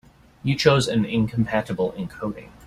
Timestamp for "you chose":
0.41-0.87